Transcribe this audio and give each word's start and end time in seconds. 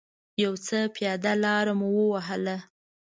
یو 0.43 0.53
څه 0.65 0.77
پیاده 0.95 1.33
لاره 1.43 1.73
مو 1.79 1.89
و 1.97 2.09
وهله. 2.13 2.57